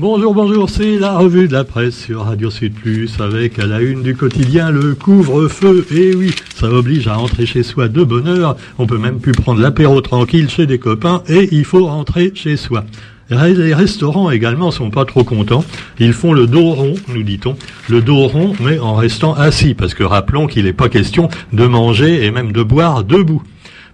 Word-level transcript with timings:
Bonjour, 0.00 0.32
bonjour, 0.32 0.70
c'est 0.70 0.96
la 0.96 1.18
revue 1.18 1.48
de 1.48 1.52
la 1.52 1.64
presse 1.64 1.96
sur 2.04 2.22
Radio 2.22 2.50
Sud 2.50 2.72
Plus 2.72 3.18
avec 3.18 3.58
à 3.58 3.66
la 3.66 3.80
une 3.80 4.04
du 4.04 4.14
quotidien 4.14 4.70
le 4.70 4.94
couvre-feu. 4.94 5.84
Et 5.90 6.14
oui, 6.14 6.32
ça 6.54 6.70
oblige 6.70 7.08
à 7.08 7.16
rentrer 7.16 7.46
chez 7.46 7.64
soi 7.64 7.88
de 7.88 8.04
bonne 8.04 8.28
heure. 8.28 8.56
On 8.78 8.86
peut 8.86 8.96
même 8.96 9.18
plus 9.18 9.32
prendre 9.32 9.60
l'apéro 9.60 10.00
tranquille 10.00 10.48
chez 10.50 10.66
des 10.66 10.78
copains 10.78 11.24
et 11.28 11.48
il 11.50 11.64
faut 11.64 11.84
rentrer 11.84 12.30
chez 12.32 12.56
soi. 12.56 12.84
Les 13.28 13.74
restaurants 13.74 14.30
également 14.30 14.70
sont 14.70 14.90
pas 14.90 15.04
trop 15.04 15.24
contents. 15.24 15.64
Ils 15.98 16.12
font 16.12 16.32
le 16.32 16.46
dos 16.46 16.70
rond, 16.70 16.94
nous 17.12 17.24
dit-on. 17.24 17.56
Le 17.88 18.00
dos 18.00 18.28
rond, 18.28 18.52
mais 18.60 18.78
en 18.78 18.94
restant 18.94 19.34
assis, 19.34 19.74
parce 19.74 19.94
que 19.94 20.04
rappelons 20.04 20.46
qu'il 20.46 20.66
n'est 20.66 20.72
pas 20.72 20.88
question 20.88 21.28
de 21.52 21.66
manger 21.66 22.24
et 22.24 22.30
même 22.30 22.52
de 22.52 22.62
boire 22.62 23.02
debout. 23.02 23.42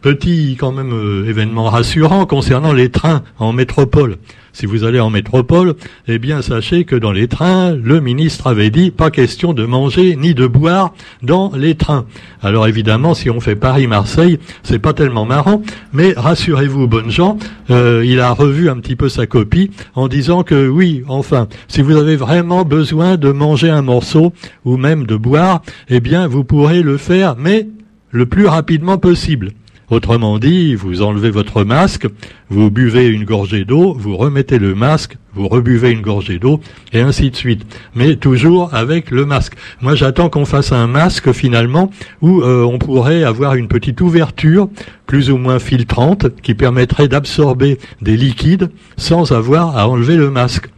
Petit 0.05 0.59
quand 0.61 0.71
même 0.71 0.93
euh, 0.93 1.27
événement 1.27 1.65
rassurant 1.65 2.27
concernant 2.27 2.75
les 2.75 2.91
trains 2.91 3.23
en 3.39 3.55
métropole. 3.55 4.19
Si 4.53 4.67
vous 4.67 4.85
allez 4.85 5.01
en 5.01 5.09
métropole, 5.09 5.77
eh 6.09 6.19
bien 6.19 6.43
sachez 6.43 6.85
que 6.85 6.95
dans 6.95 7.11
les 7.11 7.27
trains, 7.27 7.75
le 7.75 8.03
ministre 8.03 8.47
avait 8.49 8.69
dit 8.69 8.91
pas 8.91 9.11
question 9.11 9.55
de 9.55 9.65
manger 9.65 10.15
ni 10.17 10.35
de 10.35 10.47
boire 10.47 10.93
dans 11.23 11.53
les 11.57 11.75
trains. 11.75 12.05
Alors 12.43 12.69
évidemment, 12.69 13.15
si 13.15 13.31
on 13.31 13.41
fait 13.41 13.57
Paris-Marseille, 13.57 14.39
c'est 14.63 14.79
pas 14.79 14.93
tellement 14.93 15.25
marrant, 15.25 15.63
mais 15.95 16.13
rassurez-vous, 16.15 16.87
bonnes 16.87 17.11
gens, 17.11 17.39
euh, 17.71 18.05
il 18.05 18.21
a 18.21 18.31
revu 18.33 18.69
un 18.69 18.77
petit 18.81 18.97
peu 18.97 19.09
sa 19.09 19.27
copie 19.27 19.71
en 19.95 20.09
disant 20.09 20.43
que 20.43 20.69
oui, 20.69 21.03
enfin, 21.09 21.49
si 21.67 21.81
vous 21.81 21.97
avez 21.97 22.17
vraiment 22.17 22.67
besoin 22.67 23.17
de 23.17 23.33
manger 23.33 23.71
un 23.71 23.81
morceau 23.81 24.35
ou 24.67 24.77
même 24.77 25.07
de 25.07 25.17
boire, 25.17 25.63
eh 25.89 26.01
bien 26.01 26.27
vous 26.27 26.45
pourrez 26.45 26.83
le 26.83 26.99
faire, 26.99 27.37
mais 27.39 27.69
le 28.11 28.27
plus 28.27 28.47
rapidement 28.47 28.99
possible. 28.99 29.53
Autrement 29.91 30.39
dit, 30.39 30.75
vous 30.75 31.03
enlevez 31.03 31.31
votre 31.31 31.63
masque, 31.65 32.07
vous 32.49 32.71
buvez 32.71 33.07
une 33.07 33.25
gorgée 33.25 33.65
d'eau, 33.65 33.93
vous 33.93 34.17
remettez 34.17 34.59
le 34.59 34.75
masque, 34.75 35.17
vous 35.35 35.47
rebuvez 35.47 35.91
une 35.91 36.01
gorgée 36.01 36.39
d'eau, 36.39 36.61
et 36.93 37.01
ainsi 37.01 37.31
de 37.31 37.37
suite. 37.37 37.67
Mais 37.95 38.17
toujours 38.17 38.73
avec 38.73 39.11
le 39.11 39.27
masque. 39.27 39.55
Moi, 39.83 39.95
j'attends 39.95 40.31
qu'on 40.31 40.47
fasse 40.47 40.73
un 40.73 40.87
masque 40.87 41.33
finalement 41.33 41.91
où 42.23 42.41
euh, 42.41 42.65
on 42.65 42.79
pourrait 42.79 43.25
avoir 43.25 43.57
une 43.57 43.69
petite 43.69 44.01
ouverture, 44.01 44.69
plus 45.07 45.31
ou 45.31 45.37
moins 45.37 45.59
filtrante, 45.59 46.29
qui 46.41 46.55
permettrait 46.55 47.09
d'absorber 47.09 47.79
des 48.01 48.17
liquides 48.17 48.71
sans 48.97 49.33
avoir 49.33 49.77
à 49.77 49.89
enlever 49.89 50.17
le 50.17 50.31
masque. 50.31 50.69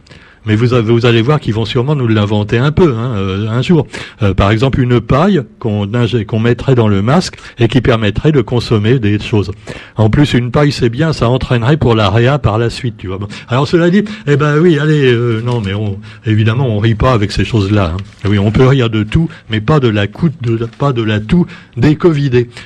Mais 0.47 0.55
vous, 0.55 0.67
vous 0.83 1.05
allez 1.05 1.21
voir 1.21 1.39
qu'ils 1.39 1.53
vont 1.53 1.65
sûrement 1.65 1.95
nous 1.95 2.07
l'inventer 2.07 2.57
un 2.57 2.71
peu 2.71 2.95
hein, 2.97 3.15
euh, 3.17 3.49
un 3.49 3.61
jour. 3.61 3.85
Euh, 4.23 4.33
par 4.33 4.51
exemple, 4.51 4.79
une 4.79 5.01
paille 5.01 5.43
qu'on 5.59 6.39
mettrait 6.39 6.75
dans 6.75 6.87
le 6.87 7.01
masque 7.01 7.35
et 7.59 7.67
qui 7.67 7.81
permettrait 7.81 8.31
de 8.31 8.41
consommer 8.41 8.99
des 8.99 9.19
choses. 9.19 9.51
En 9.97 10.09
plus, 10.09 10.33
une 10.33 10.51
paille, 10.51 10.71
c'est 10.71 10.89
bien, 10.89 11.13
ça 11.13 11.29
entraînerait 11.29 11.77
pour 11.77 11.95
la 11.95 12.09
réa 12.09 12.39
par 12.39 12.57
la 12.57 12.69
suite. 12.69 12.95
Tu 12.97 13.07
vois. 13.07 13.19
Alors 13.49 13.67
cela 13.67 13.89
dit, 13.89 14.03
eh 14.25 14.37
ben 14.37 14.57
oui, 14.59 14.79
allez, 14.79 15.11
euh, 15.11 15.41
non, 15.45 15.61
mais 15.61 15.73
on, 15.73 15.99
évidemment, 16.25 16.67
on 16.67 16.79
rit 16.79 16.95
pas 16.95 17.11
avec 17.11 17.31
ces 17.31 17.45
choses-là. 17.45 17.93
Hein. 17.95 18.27
Oui, 18.29 18.39
on 18.39 18.51
peut 18.51 18.65
rire 18.65 18.89
de 18.89 19.03
tout, 19.03 19.29
mais 19.49 19.59
pas 19.59 19.79
de 19.79 19.89
la 19.89 20.07
coûte, 20.07 20.33
de, 20.41 20.57
pas 20.77 20.93
de 20.93 21.03
la 21.03 21.19
toux 21.19 21.45
des. 21.75 21.97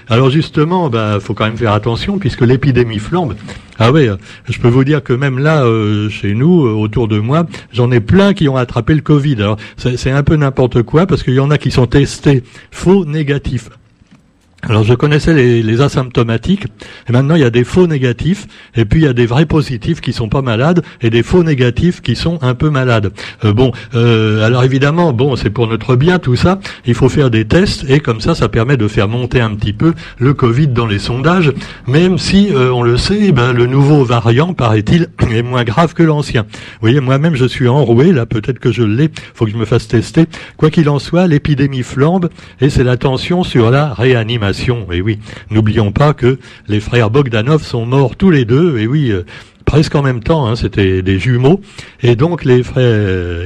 Alors 0.07 0.29
justement, 0.29 0.89
bah, 0.89 1.19
faut 1.19 1.33
quand 1.33 1.45
même 1.45 1.57
faire 1.57 1.73
attention 1.73 2.19
puisque 2.19 2.41
l'épidémie 2.41 2.99
flambe. 2.99 3.35
Ah 3.83 3.91
oui, 3.91 4.07
je 4.47 4.59
peux 4.59 4.67
vous 4.67 4.83
dire 4.83 5.01
que 5.01 5.11
même 5.11 5.39
là, 5.39 5.63
euh, 5.63 6.07
chez 6.07 6.35
nous, 6.35 6.67
euh, 6.67 6.71
autour 6.71 7.07
de 7.07 7.17
moi, 7.17 7.47
j'en 7.73 7.89
ai 7.89 7.99
plein 7.99 8.35
qui 8.35 8.47
ont 8.47 8.55
attrapé 8.55 8.93
le 8.93 9.01
Covid. 9.01 9.37
Alors 9.37 9.57
c'est 9.75 10.11
un 10.11 10.21
peu 10.21 10.35
n'importe 10.35 10.83
quoi 10.83 11.07
parce 11.07 11.23
qu'il 11.23 11.33
y 11.33 11.39
en 11.39 11.49
a 11.49 11.57
qui 11.57 11.71
sont 11.71 11.87
testés 11.87 12.43
faux 12.69 13.05
négatifs. 13.05 13.71
Alors 14.69 14.83
je 14.83 14.93
connaissais 14.93 15.33
les, 15.33 15.81
asymptomatiques, 15.81 16.65
et 17.09 17.11
maintenant 17.11 17.33
il 17.33 17.41
y 17.41 17.45
a 17.45 17.49
des 17.49 17.63
faux 17.63 17.87
négatifs, 17.87 18.45
et 18.75 18.85
puis 18.85 19.01
il 19.01 19.05
y 19.05 19.07
a 19.07 19.13
des 19.13 19.25
vrais 19.25 19.47
positifs 19.47 20.01
qui 20.01 20.13
sont 20.13 20.29
pas 20.29 20.43
malades, 20.43 20.83
et 21.01 21.09
des 21.09 21.23
faux 21.23 21.43
négatifs 21.43 22.01
qui 22.01 22.15
sont 22.15 22.37
un 22.43 22.53
peu 22.53 22.69
malades. 22.69 23.11
Euh, 23.43 23.53
bon, 23.53 23.71
euh, 23.95 24.45
alors 24.45 24.63
évidemment, 24.63 25.13
bon, 25.13 25.35
c'est 25.35 25.49
pour 25.49 25.67
notre 25.67 25.95
bien 25.95 26.19
tout 26.19 26.35
ça, 26.35 26.59
il 26.85 26.93
faut 26.93 27.09
faire 27.09 27.31
des 27.31 27.45
tests, 27.45 27.89
et 27.89 27.99
comme 27.99 28.21
ça, 28.21 28.35
ça 28.35 28.49
permet 28.49 28.77
de 28.77 28.87
faire 28.87 29.07
monter 29.07 29.41
un 29.41 29.55
petit 29.55 29.73
peu 29.73 29.93
le 30.19 30.35
Covid 30.35 30.67
dans 30.67 30.85
les 30.85 30.99
sondages, 30.99 31.51
même 31.87 32.19
si, 32.19 32.49
euh, 32.53 32.71
on 32.71 32.83
le 32.83 32.97
sait, 32.97 33.19
eh 33.19 33.31
ben, 33.31 33.53
le 33.53 33.65
nouveau 33.65 34.03
variant, 34.03 34.53
paraît-il, 34.53 35.07
est 35.31 35.41
moins 35.41 35.63
grave 35.63 35.95
que 35.95 36.03
l'ancien. 36.03 36.43
Vous 36.43 36.81
voyez, 36.81 36.99
moi-même 36.99 37.35
je 37.35 37.45
suis 37.45 37.67
enroué, 37.67 38.11
là 38.11 38.27
peut-être 38.27 38.59
que 38.59 38.71
je 38.71 38.83
l'ai, 38.83 39.09
faut 39.33 39.45
que 39.45 39.51
je 39.51 39.57
me 39.57 39.65
fasse 39.65 39.87
tester. 39.87 40.25
Quoi 40.57 40.69
qu'il 40.69 40.87
en 40.87 40.99
soit, 40.99 41.25
l'épidémie 41.25 41.81
flambe, 41.81 42.29
et 42.61 42.69
c'est 42.69 42.83
la 42.83 42.97
tension 42.97 43.43
sur 43.43 43.71
la 43.71 43.93
réanimation. 43.95 44.50
Et 44.91 45.01
oui, 45.01 45.19
n'oublions 45.49 45.91
pas 45.91 46.13
que 46.13 46.39
les 46.67 46.79
frères 46.79 47.09
Bogdanov 47.09 47.63
sont 47.63 47.85
morts 47.85 48.15
tous 48.15 48.31
les 48.31 48.45
deux. 48.45 48.77
Et 48.79 48.87
oui, 48.87 49.11
euh, 49.11 49.25
presque 49.71 49.95
en 49.95 50.01
même 50.01 50.21
temps, 50.21 50.47
hein, 50.47 50.57
c'était 50.57 51.01
des 51.01 51.17
jumeaux, 51.17 51.61
et 52.03 52.17
donc 52.17 52.43
les 52.43 52.61
frères, 52.61 52.83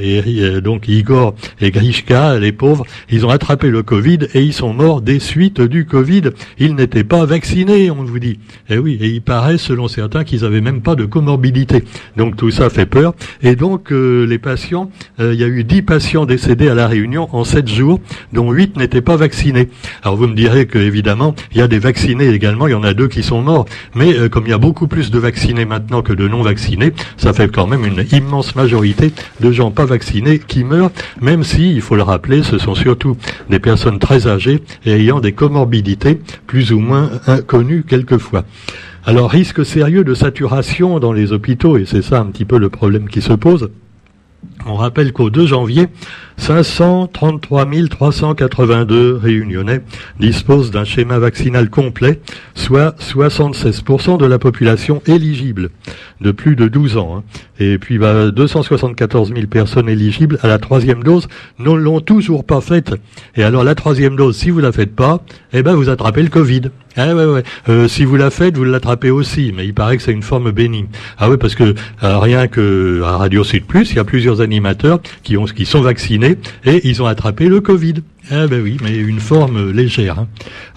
et, 0.01 0.23
euh, 0.25 0.59
donc 0.59 0.87
Igor 0.87 1.35
et 1.61 1.69
Grishka, 1.69 2.39
les 2.39 2.51
pauvres, 2.51 2.83
ils 3.11 3.27
ont 3.27 3.29
attrapé 3.29 3.69
le 3.69 3.83
Covid 3.83 4.17
et 4.33 4.41
ils 4.41 4.51
sont 4.51 4.73
morts 4.73 5.01
des 5.01 5.19
suites 5.19 5.61
du 5.61 5.85
Covid. 5.85 6.23
Ils 6.57 6.73
n'étaient 6.73 7.03
pas 7.03 7.25
vaccinés, 7.25 7.91
on 7.91 8.03
vous 8.03 8.17
dit. 8.17 8.39
Et 8.71 8.79
oui, 8.79 8.97
et 8.99 9.07
il 9.09 9.21
paraît, 9.21 9.59
selon 9.59 9.87
certains, 9.87 10.23
qu'ils 10.23 10.45
avaient 10.45 10.61
même 10.61 10.81
pas 10.81 10.95
de 10.95 11.05
comorbidité. 11.05 11.83
Donc 12.17 12.37
tout 12.37 12.49
ça 12.49 12.71
fait 12.71 12.87
peur. 12.87 13.13
Et 13.43 13.55
donc 13.55 13.91
euh, 13.91 14.25
les 14.25 14.39
patients, 14.39 14.89
euh, 15.19 15.31
il 15.31 15.39
y 15.39 15.43
a 15.43 15.47
eu 15.47 15.63
10 15.63 15.83
patients 15.83 16.25
décédés 16.25 16.69
à 16.69 16.73
la 16.73 16.87
Réunion 16.87 17.29
en 17.33 17.43
7 17.43 17.67
jours, 17.67 17.99
dont 18.33 18.51
8 18.51 18.77
n'étaient 18.77 19.01
pas 19.01 19.15
vaccinés. 19.15 19.69
Alors 20.01 20.15
vous 20.15 20.25
me 20.25 20.35
direz 20.35 20.65
que 20.65 20.79
évidemment, 20.79 21.35
il 21.51 21.59
y 21.59 21.61
a 21.61 21.67
des 21.67 21.77
vaccinés 21.77 22.29
également, 22.29 22.65
il 22.65 22.71
y 22.71 22.73
en 22.73 22.83
a 22.83 22.95
deux 22.95 23.09
qui 23.09 23.21
sont 23.21 23.43
morts, 23.43 23.65
mais 23.93 24.27
comme 24.29 24.47
il 24.47 24.49
y 24.49 24.53
a 24.53 24.57
beaucoup 24.57 24.87
plus 24.87 25.11
de 25.11 25.19
vaccinés 25.19 25.65
maintenant 25.65 26.01
que 26.01 26.14
de 26.15 26.27
non 26.27 26.41
vaccinés, 26.41 26.93
ça 27.17 27.33
fait 27.33 27.51
quand 27.51 27.67
même 27.67 27.85
une 27.85 28.05
immense 28.11 28.55
majorité 28.55 29.11
de 29.39 29.51
gens 29.51 29.71
pas 29.71 29.85
vaccinés 29.85 30.39
qui 30.39 30.63
meurent, 30.63 30.91
même 31.21 31.43
si, 31.43 31.73
il 31.73 31.81
faut 31.81 31.95
le 31.95 32.03
rappeler, 32.03 32.43
ce 32.43 32.57
sont 32.57 32.75
surtout 32.75 33.17
des 33.49 33.59
personnes 33.59 33.99
très 33.99 34.27
âgées 34.27 34.61
et 34.85 34.91
ayant 34.91 35.19
des 35.19 35.33
comorbidités 35.33 36.19
plus 36.47 36.71
ou 36.71 36.79
moins 36.79 37.09
inconnues 37.27 37.83
quelquefois. 37.87 38.45
Alors, 39.05 39.29
risque 39.29 39.63
sérieux 39.65 40.03
de 40.03 40.15
saturation 40.15 40.99
dans 40.99 41.13
les 41.13 41.31
hôpitaux, 41.31 41.77
et 41.77 41.85
c'est 41.85 42.01
ça 42.01 42.19
un 42.19 42.25
petit 42.25 42.45
peu 42.45 42.57
le 42.57 42.69
problème 42.69 43.07
qui 43.07 43.21
se 43.21 43.33
pose. 43.33 43.69
On 44.67 44.75
rappelle 44.75 45.13
qu'au 45.13 45.29
2 45.29 45.45
janvier, 45.45 45.87
533 46.37 47.67
382 47.89 49.15
réunionnais 49.15 49.81
disposent 50.19 50.71
d'un 50.71 50.83
schéma 50.83 51.19
vaccinal 51.19 51.69
complet, 51.69 52.19
soit 52.55 52.99
76% 52.99 54.17
de 54.17 54.25
la 54.25 54.39
population 54.39 55.03
éligible 55.05 55.69
de 56.21 56.31
plus 56.31 56.55
de 56.55 56.67
12 56.67 56.97
ans. 56.97 57.17
Hein. 57.17 57.23
Et 57.59 57.77
puis 57.77 57.99
bah, 57.99 58.31
274 58.31 59.33
000 59.33 59.47
personnes 59.47 59.87
éligibles 59.87 60.39
à 60.41 60.47
la 60.47 60.57
troisième 60.57 61.03
dose 61.03 61.27
ne 61.59 61.71
l'ont 61.71 62.01
toujours 62.01 62.43
pas 62.43 62.61
faite. 62.61 62.93
Et 63.35 63.43
alors 63.43 63.63
la 63.63 63.75
troisième 63.75 64.15
dose, 64.15 64.35
si 64.35 64.49
vous 64.49 64.59
la 64.59 64.71
faites 64.71 64.95
pas, 64.95 65.21
eh 65.53 65.61
ben 65.61 65.75
vous 65.75 65.89
attrapez 65.89 66.23
le 66.23 66.29
Covid. 66.29 66.63
Ouais. 66.97 67.43
Euh, 67.67 67.87
si 67.89 68.05
vous 68.05 68.15
la 68.15 68.29
faites, 68.29 68.55
vous 68.57 68.63
l'attrapez 68.63 69.11
aussi, 69.11 69.53
mais 69.55 69.65
il 69.65 69.73
paraît 69.73 69.97
que 69.97 70.03
c'est 70.03 70.13
une 70.13 70.23
forme 70.23 70.51
bénigne. 70.51 70.87
Ah 71.17 71.29
oui, 71.29 71.35
parce 71.37 71.53
que 71.53 71.75
euh, 72.03 72.19
rien 72.19 72.47
que 72.47 73.01
à 73.03 73.17
Radio 73.17 73.43
Sud 73.43 73.65
Plus, 73.65 73.91
il 73.91 73.97
y 73.97 73.99
a 73.99 74.05
plusieurs 74.05 74.41
animateurs 74.55 74.99
qui 75.23 75.37
ont 75.37 75.45
qui 75.45 75.65
sont 75.65 75.81
vaccinés 75.81 76.37
et 76.65 76.87
ils 76.87 77.01
ont 77.03 77.05
attrapé 77.05 77.47
le 77.47 77.59
Covid. 77.61 77.95
Ah 78.31 78.47
ben 78.47 78.59
oui, 78.61 78.77
mais 78.81 78.95
une 78.95 79.19
forme 79.19 79.71
légère. 79.71 80.17
Hein. 80.19 80.27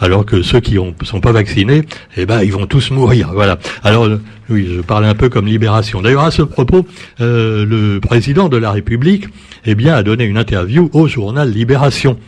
Alors 0.00 0.26
que 0.26 0.42
ceux 0.42 0.60
qui 0.60 0.74
ne 0.74 0.92
sont 1.04 1.20
pas 1.20 1.32
vaccinés, 1.32 1.82
eh 2.16 2.26
ben 2.26 2.42
ils 2.42 2.52
vont 2.52 2.66
tous 2.66 2.90
mourir. 2.90 3.30
Voilà. 3.38 3.58
Alors 3.84 4.06
euh, 4.06 4.20
oui, 4.50 4.68
je 4.76 4.80
parle 4.80 5.04
un 5.04 5.14
peu 5.14 5.28
comme 5.28 5.46
libération. 5.46 6.02
D'ailleurs, 6.02 6.24
à 6.24 6.30
ce 6.30 6.42
propos, 6.42 6.86
euh, 7.20 7.64
le 7.64 8.00
président 8.00 8.48
de 8.48 8.56
la 8.56 8.72
République, 8.72 9.28
eh 9.64 9.74
bien, 9.74 9.94
a 9.94 10.02
donné 10.02 10.24
une 10.24 10.38
interview 10.38 10.90
au 10.92 11.06
journal 11.06 11.50
Libération. 11.50 12.18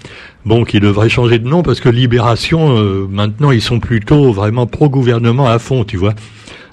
Bon, 0.47 0.65
qui 0.65 0.81
devrait 0.81 1.11
changer 1.11 1.39
de 1.39 1.49
nom 1.49 1.63
parce 1.63 1.81
que 1.81 1.89
Libération, 1.89 2.79
euh, 2.79 3.07
maintenant, 3.11 3.51
ils 3.51 3.61
sont 3.61 3.81
plutôt 3.81 4.33
vraiment 4.33 4.67
pro-gouvernement 4.67 5.49
à 5.49 5.59
fond, 5.59 5.85
tu 5.85 5.97
vois. 5.97 6.15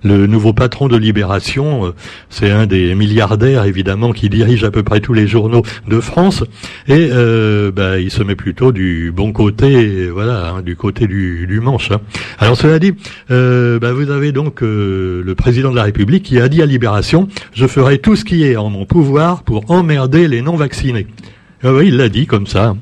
Le 0.03 0.27
nouveau 0.27 0.53
patron 0.53 0.87
de 0.87 0.97
Libération, 0.97 1.87
euh, 1.87 1.91
c'est 2.29 2.51
un 2.51 2.65
des 2.65 2.93
milliardaires 2.95 3.65
évidemment 3.65 4.11
qui 4.11 4.29
dirige 4.29 4.63
à 4.63 4.71
peu 4.71 4.83
près 4.83 4.99
tous 4.99 5.13
les 5.13 5.27
journaux 5.27 5.63
de 5.87 5.99
France, 5.99 6.43
et 6.87 7.09
euh, 7.11 7.71
bah, 7.71 7.99
il 7.99 8.11
se 8.11 8.23
met 8.23 8.35
plutôt 8.35 8.71
du 8.71 9.11
bon 9.15 9.31
côté, 9.31 10.07
voilà, 10.09 10.49
hein, 10.49 10.61
du 10.61 10.75
côté 10.75 11.07
du, 11.07 11.47
du 11.47 11.59
manche. 11.59 11.91
Hein. 11.91 12.01
Alors 12.39 12.57
cela 12.57 12.79
dit, 12.79 12.93
euh, 13.31 13.79
bah, 13.79 13.93
vous 13.93 14.11
avez 14.11 14.31
donc 14.31 14.61
le 14.61 15.33
président 15.35 15.71
de 15.71 15.75
la 15.75 15.83
République 15.83 16.23
qui 16.23 16.39
a 16.39 16.47
dit 16.47 16.61
à 16.61 16.65
Libération, 16.65 17.27
je 17.53 17.65
ferai 17.67 17.97
tout 17.97 18.15
ce 18.15 18.25
qui 18.25 18.43
est 18.43 18.55
en 18.55 18.69
mon 18.69 18.85
pouvoir 18.85 19.43
pour 19.43 19.71
emmerder 19.71 20.27
les 20.27 20.41
non 20.41 20.55
vaccinés. 20.55 21.07
Ah 21.63 21.73
oui, 21.73 21.87
il 21.87 21.97
l'a 21.97 22.07
dit 22.07 22.27
comme 22.27 22.45
ça. 22.45 22.75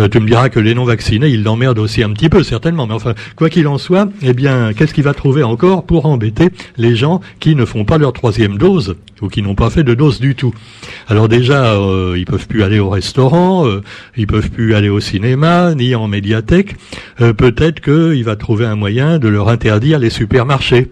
Euh, 0.00 0.08
tu 0.08 0.18
me 0.18 0.26
diras 0.26 0.48
que 0.48 0.58
les 0.58 0.74
non-vaccinés, 0.74 1.28
ils 1.28 1.44
l'emmerdent 1.44 1.78
aussi 1.78 2.02
un 2.02 2.12
petit 2.12 2.28
peu, 2.28 2.42
certainement. 2.42 2.88
Mais 2.88 2.94
enfin, 2.94 3.14
quoi 3.36 3.48
qu'il 3.48 3.68
en 3.68 3.78
soit, 3.78 4.08
eh 4.22 4.32
bien, 4.32 4.72
qu'est-ce 4.72 4.92
qu'il 4.92 5.04
va 5.04 5.14
trouver 5.14 5.44
encore 5.44 5.86
pour 5.86 6.06
embêter 6.06 6.48
les 6.76 6.96
gens 6.96 7.20
qui 7.38 7.54
ne 7.54 7.64
font 7.64 7.84
pas 7.84 7.98
leur 7.98 8.12
troisième 8.12 8.58
dose 8.58 8.96
ou 9.22 9.28
qui 9.28 9.42
n'ont 9.42 9.54
pas 9.54 9.70
fait 9.70 9.84
de 9.84 9.94
dose 9.94 10.18
du 10.18 10.34
tout? 10.34 10.52
Alors 11.06 11.28
déjà, 11.28 11.74
euh, 11.74 12.16
ils 12.18 12.24
peuvent 12.24 12.48
plus 12.48 12.64
aller 12.64 12.80
au 12.80 12.88
restaurant, 12.88 13.64
euh, 13.64 13.82
ils 14.16 14.26
peuvent 14.26 14.50
plus 14.50 14.74
aller 14.74 14.88
au 14.88 14.98
cinéma, 14.98 15.76
ni 15.76 15.94
en 15.94 16.08
médiathèque. 16.08 16.74
Euh, 17.20 17.32
peut-être 17.32 17.80
qu'il 17.80 18.24
va 18.24 18.34
trouver 18.34 18.66
un 18.66 18.74
moyen 18.76 19.20
de 19.20 19.28
leur 19.28 19.48
interdire 19.48 20.00
les 20.00 20.10
supermarchés. 20.10 20.90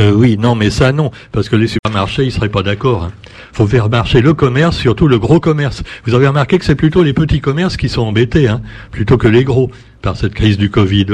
oui, 0.00 0.36
non, 0.36 0.56
mais 0.56 0.70
ça 0.70 0.90
non, 0.92 1.12
parce 1.30 1.48
que 1.48 1.54
les 1.54 1.68
supermarchés, 1.68 2.24
ils 2.24 2.32
seraient 2.32 2.48
pas 2.48 2.64
d'accord. 2.64 3.04
Hein. 3.04 3.12
Faut 3.52 3.66
faire 3.66 3.88
marcher 3.88 4.20
le 4.20 4.34
commerce, 4.34 4.76
surtout 4.76 5.08
le 5.08 5.18
gros 5.18 5.40
commerce. 5.40 5.82
Vous 6.04 6.14
avez 6.14 6.26
remarqué 6.26 6.58
que 6.58 6.64
c'est 6.64 6.74
plutôt 6.74 7.02
les 7.02 7.12
petits 7.12 7.40
commerces 7.40 7.76
qui 7.76 7.88
sont 7.88 8.02
embêtés, 8.02 8.48
hein, 8.48 8.62
plutôt 8.90 9.16
que 9.16 9.28
les 9.28 9.44
gros 9.44 9.70
par 10.02 10.16
cette 10.16 10.34
crise 10.34 10.58
du 10.58 10.70
Covid. 10.70 11.06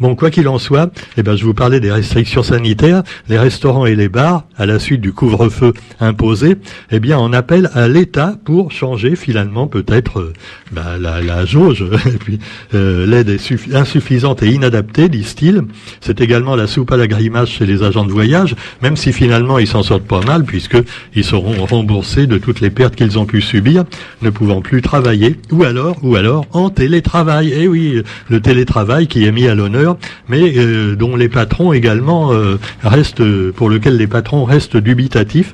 Bon, 0.00 0.14
quoi 0.14 0.30
qu'il 0.30 0.48
en 0.48 0.58
soit, 0.58 0.90
eh 1.16 1.22
ben, 1.22 1.36
je 1.36 1.44
vous 1.44 1.54
parlais 1.54 1.80
des 1.80 1.92
restrictions 1.92 2.42
sanitaires. 2.42 3.02
Les 3.28 3.38
restaurants 3.38 3.86
et 3.86 3.94
les 3.94 4.08
bars, 4.08 4.44
à 4.56 4.66
la 4.66 4.78
suite 4.78 5.00
du 5.00 5.12
couvre-feu 5.12 5.72
imposé, 6.00 6.56
eh 6.90 7.00
bien, 7.00 7.18
on 7.18 7.32
appelle 7.32 7.70
à 7.74 7.88
l'État 7.88 8.36
pour 8.44 8.72
changer 8.72 9.16
finalement 9.16 9.66
peut-être 9.66 10.20
euh, 10.20 10.32
bah, 10.72 10.96
la, 10.98 11.44
jauge. 11.44 11.84
et 12.06 12.18
puis, 12.18 12.38
euh, 12.74 13.06
l'aide 13.06 13.28
est 13.28 13.74
insuffisante 13.74 14.42
et 14.42 14.48
inadaptée, 14.48 15.08
disent-ils. 15.08 15.62
C'est 16.00 16.20
également 16.20 16.56
la 16.56 16.66
soupe 16.66 16.92
à 16.92 16.96
la 16.96 17.06
grimace 17.06 17.48
chez 17.48 17.66
les 17.66 17.82
agents 17.82 18.04
de 18.04 18.12
voyage, 18.12 18.56
même 18.82 18.96
si 18.96 19.12
finalement 19.12 19.58
ils 19.58 19.68
s'en 19.68 19.82
sortent 19.82 20.06
pas 20.06 20.22
mal, 20.22 20.44
puisqu'ils 20.44 21.24
seront 21.38 21.66
remboursés 21.66 22.26
de 22.26 22.36
toutes 22.36 22.60
les 22.60 22.70
pertes 22.70 22.96
qu'ils 22.96 23.18
ont 23.18 23.24
pu 23.24 23.40
subir, 23.40 23.84
ne 24.22 24.30
pouvant 24.30 24.60
plus 24.60 24.82
travailler, 24.82 25.36
ou 25.52 25.62
alors, 25.62 25.96
ou 26.02 26.16
alors 26.16 26.46
en 26.52 26.68
télétravail. 26.68 27.52
Eh 27.56 27.68
oui, 27.68 28.02
le 28.28 28.40
télétravail 28.40 29.06
qui 29.06 29.24
est 29.24 29.30
mis 29.30 29.46
à 29.46 29.54
l'honneur, 29.54 29.98
mais 30.28 30.52
euh, 30.56 30.96
dont 30.96 31.14
les 31.14 31.28
patrons 31.28 31.72
également 31.72 32.32
euh, 32.32 32.56
restent, 32.82 33.22
pour 33.52 33.70
lequel 33.70 33.96
les 33.96 34.08
patrons 34.08 34.44
restent 34.44 34.76
dubitatifs. 34.76 35.52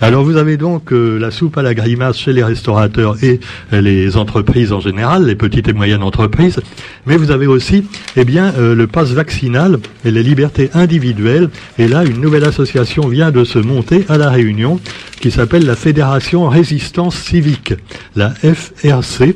Alors 0.00 0.24
vous 0.24 0.36
avez 0.36 0.58
donc 0.58 0.92
euh, 0.92 1.18
la 1.18 1.30
soupe 1.30 1.56
à 1.56 1.62
la 1.62 1.72
grimace 1.72 2.18
chez 2.18 2.34
les 2.34 2.42
restaurateurs 2.42 3.16
et 3.22 3.40
les 3.72 4.16
entreprises 4.18 4.72
en 4.72 4.80
général, 4.80 5.24
les 5.24 5.36
petites 5.36 5.68
et 5.68 5.72
moyennes 5.72 6.02
entreprises, 6.02 6.60
mais 7.06 7.16
vous 7.16 7.30
avez 7.30 7.46
aussi 7.46 7.86
eh 8.16 8.24
bien 8.24 8.52
le 8.58 8.86
passe 8.86 9.12
vaccinal 9.12 9.78
et 10.04 10.10
les 10.10 10.22
libertés 10.22 10.68
individuelles. 10.74 11.48
Et 11.78 11.88
là, 11.88 12.04
une 12.04 12.20
nouvelle 12.20 12.44
association 12.44 13.08
vient 13.08 13.30
de 13.30 13.44
se 13.44 13.58
monter 13.58 14.04
à 14.08 14.18
la 14.18 14.28
Réunion 14.28 14.80
qui 15.20 15.30
s'appelle 15.30 15.64
la 15.64 15.76
Fédération 15.76 16.48
Résistance 16.48 17.16
Civique, 17.16 17.74
la 18.16 18.30
FRC. 18.30 19.34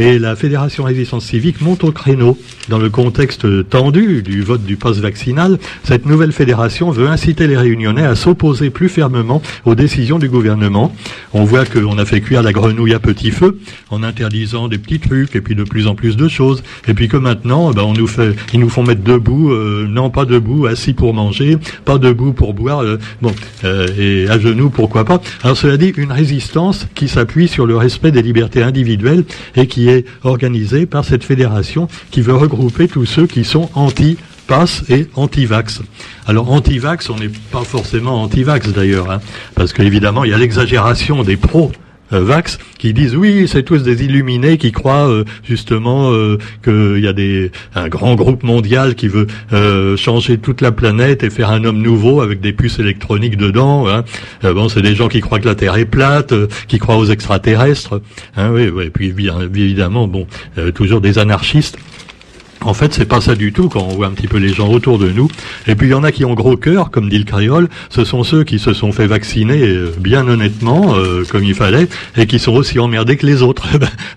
Et 0.00 0.18
la 0.18 0.34
Fédération 0.34 0.84
Résistance 0.84 1.26
Civique 1.26 1.60
monte 1.60 1.84
au 1.84 1.92
créneau. 1.92 2.38
Dans 2.70 2.78
le 2.78 2.88
contexte 2.88 3.68
tendu 3.68 4.22
du 4.22 4.40
vote 4.40 4.64
du 4.64 4.76
pass 4.76 4.96
vaccinal, 4.96 5.58
cette 5.84 6.06
nouvelle 6.06 6.32
fédération 6.32 6.90
veut 6.90 7.06
inciter 7.06 7.46
les 7.46 7.56
réunionnais 7.58 8.04
à 8.04 8.14
s'opposer 8.14 8.70
plus 8.70 8.88
fermement 8.88 9.42
aux 9.66 9.74
décisions 9.74 10.18
du 10.18 10.30
gouvernement. 10.30 10.94
On 11.34 11.44
voit 11.44 11.66
qu'on 11.66 11.98
a 11.98 12.06
fait 12.06 12.22
cuire 12.22 12.42
la 12.42 12.52
grenouille 12.52 12.94
à 12.94 12.98
petit 12.98 13.30
feu 13.30 13.58
en 13.90 14.02
interdisant 14.02 14.68
des 14.68 14.78
petits 14.78 15.00
trucs 15.00 15.36
et 15.36 15.42
puis 15.42 15.54
de 15.54 15.64
plus 15.64 15.86
en 15.86 15.94
plus 15.94 16.16
de 16.16 16.28
choses. 16.28 16.62
Et 16.88 16.94
puis 16.94 17.08
que 17.08 17.18
maintenant, 17.18 17.70
ben, 17.72 17.82
on 17.82 17.92
nous 17.92 18.06
fait, 18.06 18.34
ils 18.54 18.60
nous 18.60 18.70
font 18.70 18.84
mettre 18.84 19.02
debout, 19.02 19.50
euh, 19.50 19.86
non 19.86 20.08
pas 20.08 20.24
debout, 20.24 20.64
assis 20.64 20.94
pour 20.94 21.12
manger, 21.12 21.58
pas 21.84 21.98
debout 21.98 22.32
pour 22.32 22.54
boire, 22.54 22.82
euh, 22.82 22.98
bon, 23.20 23.34
euh, 23.64 23.86
et 23.98 24.30
à 24.30 24.38
genoux, 24.38 24.70
pourquoi 24.70 25.04
pas. 25.04 25.19
Alors 25.42 25.56
cela 25.56 25.76
dit, 25.76 25.92
une 25.96 26.12
résistance 26.12 26.86
qui 26.94 27.08
s'appuie 27.08 27.48
sur 27.48 27.66
le 27.66 27.76
respect 27.76 28.12
des 28.12 28.22
libertés 28.22 28.62
individuelles 28.62 29.24
et 29.56 29.66
qui 29.66 29.88
est 29.88 30.04
organisée 30.22 30.86
par 30.86 31.04
cette 31.04 31.24
fédération 31.24 31.88
qui 32.10 32.20
veut 32.20 32.34
regrouper 32.34 32.88
tous 32.88 33.06
ceux 33.06 33.26
qui 33.26 33.44
sont 33.44 33.70
anti 33.74 34.16
pass 34.46 34.82
et 34.88 35.06
anti-vax. 35.14 35.80
Alors 36.26 36.50
anti-vax, 36.50 37.08
on 37.10 37.16
n'est 37.16 37.30
pas 37.52 37.62
forcément 37.62 38.22
anti-vax 38.22 38.72
d'ailleurs, 38.72 39.10
hein, 39.10 39.20
parce 39.54 39.72
qu'évidemment 39.72 40.24
il 40.24 40.30
y 40.30 40.34
a 40.34 40.38
l'exagération 40.38 41.22
des 41.22 41.36
pros 41.36 41.70
Vax 42.10 42.58
qui 42.78 42.92
disent 42.92 43.16
oui, 43.16 43.46
c'est 43.48 43.62
tous 43.62 43.82
des 43.82 44.04
illuminés 44.04 44.58
qui 44.58 44.72
croient 44.72 45.08
euh, 45.08 45.24
justement 45.44 46.12
euh, 46.12 46.38
qu'il 46.64 47.02
y 47.02 47.08
a 47.08 47.12
des 47.12 47.50
un 47.74 47.88
grand 47.88 48.14
groupe 48.14 48.42
mondial 48.42 48.94
qui 48.94 49.08
veut 49.08 49.26
changer 49.96 50.38
toute 50.38 50.60
la 50.60 50.72
planète 50.72 51.22
et 51.22 51.30
faire 51.30 51.50
un 51.50 51.64
homme 51.64 51.80
nouveau 51.80 52.20
avec 52.20 52.40
des 52.40 52.52
puces 52.52 52.78
électroniques 52.78 53.36
dedans. 53.36 53.88
Hein. 53.88 54.04
bon, 54.42 54.68
c'est 54.68 54.82
des 54.82 54.94
gens 54.94 55.08
qui 55.08 55.20
croient 55.20 55.38
que 55.38 55.48
la 55.48 55.54
Terre 55.54 55.76
est 55.76 55.84
plate, 55.84 56.34
qui 56.68 56.78
croient 56.78 56.96
aux 56.96 57.06
extraterrestres. 57.06 58.00
Hein, 58.36 58.50
oui, 58.52 58.68
oui. 58.68 58.90
Puis 58.90 59.08
évidemment, 59.08 60.08
bon, 60.08 60.26
toujours 60.74 61.00
des 61.00 61.18
anarchistes. 61.18 61.78
En 62.62 62.74
fait, 62.74 62.92
c'est 62.92 63.06
pas 63.06 63.22
ça 63.22 63.34
du 63.34 63.52
tout 63.52 63.70
quand 63.70 63.80
on 63.80 63.94
voit 63.94 64.06
un 64.06 64.10
petit 64.10 64.28
peu 64.28 64.36
les 64.36 64.50
gens 64.50 64.68
autour 64.68 64.98
de 64.98 65.08
nous. 65.10 65.28
Et 65.66 65.74
puis 65.74 65.88
il 65.88 65.90
y 65.90 65.94
en 65.94 66.04
a 66.04 66.12
qui 66.12 66.26
ont 66.26 66.34
gros 66.34 66.58
cœur, 66.58 66.90
comme 66.90 67.08
dit 67.08 67.18
le 67.18 67.24
créole. 67.24 67.68
Ce 67.88 68.04
sont 68.04 68.22
ceux 68.22 68.44
qui 68.44 68.58
se 68.58 68.74
sont 68.74 68.92
fait 68.92 69.06
vacciner 69.06 69.62
euh, 69.62 69.94
bien 69.98 70.28
honnêtement, 70.28 70.94
euh, 70.94 71.24
comme 71.24 71.42
il 71.42 71.54
fallait, 71.54 71.88
et 72.16 72.26
qui 72.26 72.38
sont 72.38 72.52
aussi 72.52 72.78
emmerdés 72.78 73.16
que 73.16 73.26
les 73.26 73.42
autres. 73.42 73.66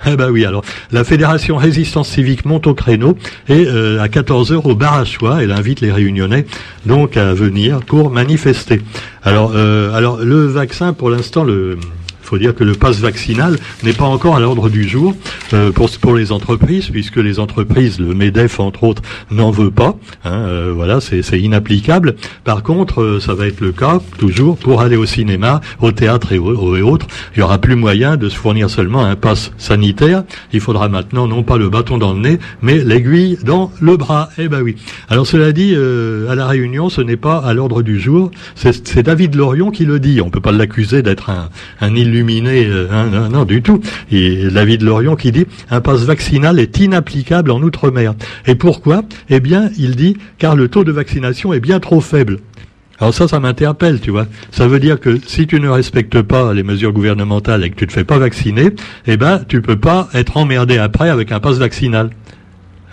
eh 0.05 0.15
ben 0.17 0.29
oui. 0.29 0.43
Alors, 0.43 0.63
la 0.91 1.05
fédération 1.05 1.55
Résistance 1.55 2.09
Civique 2.09 2.43
monte 2.45 2.67
au 2.67 2.73
créneau 2.73 3.17
et 3.47 3.65
euh, 3.65 4.01
à 4.01 4.09
14 4.09 4.51
h 4.51 4.55
au 4.55 4.75
bar 4.75 4.95
à 4.95 5.05
choix, 5.05 5.41
elle 5.41 5.51
invite 5.51 5.79
les 5.79 5.91
Réunionnais 5.91 6.45
donc 6.85 7.15
à 7.15 7.33
venir 7.33 7.79
pour 7.79 8.09
manifester. 8.09 8.81
Alors, 9.23 9.55
alors 9.55 10.17
le 10.17 10.47
vaccin, 10.47 10.91
pour 10.91 11.09
l'instant, 11.09 11.43
le 11.45 11.77
faut 12.33 12.39
dire 12.39 12.55
que 12.55 12.63
le 12.63 12.73
passe 12.73 12.99
vaccinal 12.99 13.57
n'est 13.83 13.93
pas 13.93 14.05
encore 14.05 14.35
à 14.35 14.39
l'ordre 14.39 14.67
du 14.67 14.89
jour 14.89 15.13
euh, 15.53 15.71
pour, 15.71 15.87
pour 15.99 16.15
les 16.15 16.31
entreprises, 16.31 16.89
puisque 16.89 17.17
les 17.17 17.37
entreprises, 17.39 17.99
le 17.99 18.15
MEDEF 18.15 18.59
entre 18.59 18.85
autres, 18.85 19.03
n'en 19.29 19.51
veut 19.51 19.69
pas. 19.69 19.95
Hein, 20.25 20.31
euh, 20.31 20.73
voilà, 20.75 20.99
c'est 20.99 21.39
inapplicable. 21.39 22.15
Par 22.43 22.63
contre, 22.63 23.03
euh, 23.03 23.19
ça 23.19 23.35
va 23.35 23.45
être 23.45 23.61
le 23.61 23.71
cas 23.71 23.99
toujours 24.17 24.57
pour 24.57 24.81
aller 24.81 24.95
au 24.95 25.05
cinéma, 25.05 25.61
au 25.79 25.91
théâtre 25.91 26.31
et, 26.33 26.39
autres. 26.39 27.05
Il 27.35 27.41
y 27.41 27.43
aura 27.43 27.59
plus 27.59 27.75
moyen 27.75 28.17
de 28.17 28.29
se 28.29 28.35
fournir 28.35 28.67
seulement 28.67 29.05
un 29.05 29.15
passe 29.15 29.51
sanitaire. 29.59 30.23
Il 30.53 30.59
faudra 30.59 30.89
maintenant 30.89 31.27
non 31.27 31.43
pas 31.43 31.57
le 31.57 31.69
bâton 31.69 31.99
dans 31.99 32.13
le 32.13 32.19
nez, 32.19 32.39
mais 32.63 32.83
l'aiguille 32.83 33.37
dans 33.45 33.71
le 33.79 33.95
bras. 33.95 34.29
Eh 34.39 34.47
ben 34.47 34.63
oui. 34.63 34.75
Alors 35.07 35.27
cela 35.27 35.51
dit, 35.51 35.75
à 35.75 36.33
la 36.33 36.47
Réunion, 36.47 36.89
ce 36.89 37.01
n'est 37.01 37.15
pas 37.15 37.37
à 37.37 37.53
l'ordre 37.53 37.83
du 37.83 37.99
jour. 37.99 38.31
C'est 38.55 39.03
David 39.03 39.35
Lorion 39.35 39.69
qui 39.69 39.85
le 39.85 39.99
dit. 39.99 40.19
On 40.19 40.31
peut 40.31 40.41
pas 40.41 40.51
l'accuser 40.51 41.03
d'être 41.03 41.29
un, 41.29 41.49
un 41.79 41.95
illuminé, 41.95 42.22
euh, 42.29 42.87
hein, 42.91 43.29
non, 43.29 43.45
du 43.45 43.61
tout. 43.61 43.79
Et 44.11 44.49
l'avis 44.49 44.77
de 44.77 44.85
Lorion 44.85 45.15
qui 45.15 45.31
dit 45.31 45.45
un 45.69 45.81
passe 45.81 46.03
vaccinal 46.03 46.59
est 46.59 46.79
inapplicable 46.79 47.51
en 47.51 47.61
Outre-mer. 47.61 48.13
Et 48.47 48.55
pourquoi? 48.55 49.03
Eh 49.29 49.39
bien, 49.39 49.69
il 49.77 49.95
dit 49.95 50.17
car 50.37 50.55
le 50.55 50.67
taux 50.67 50.83
de 50.83 50.91
vaccination 50.91 51.53
est 51.53 51.59
bien 51.59 51.79
trop 51.79 52.01
faible. 52.01 52.39
Alors 52.99 53.13
ça, 53.13 53.27
ça 53.27 53.39
m'interpelle, 53.39 53.99
tu 53.99 54.11
vois. 54.11 54.27
Ça 54.51 54.67
veut 54.67 54.79
dire 54.79 54.99
que 54.99 55.19
si 55.25 55.47
tu 55.47 55.59
ne 55.59 55.67
respectes 55.67 56.21
pas 56.21 56.53
les 56.53 56.63
mesures 56.63 56.93
gouvernementales 56.93 57.63
et 57.63 57.69
que 57.69 57.75
tu 57.75 57.83
ne 57.85 57.89
te 57.89 57.93
fais 57.93 58.03
pas 58.03 58.17
vacciner, 58.17 58.69
eh 59.07 59.17
ben, 59.17 59.43
tu 59.47 59.61
peux 59.61 59.79
pas 59.79 60.09
être 60.13 60.37
emmerdé 60.37 60.77
après 60.77 61.09
avec 61.09 61.31
un 61.31 61.39
passe 61.39 61.57
vaccinal. 61.57 62.11